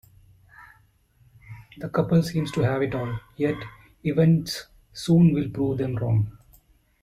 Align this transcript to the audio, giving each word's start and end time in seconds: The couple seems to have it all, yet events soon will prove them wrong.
The 1.77 1.87
couple 1.87 2.23
seems 2.23 2.51
to 2.53 2.61
have 2.61 2.81
it 2.81 2.95
all, 2.95 3.19
yet 3.37 3.53
events 4.03 4.65
soon 4.93 5.31
will 5.31 5.51
prove 5.51 5.77
them 5.77 5.95
wrong. 5.95 6.39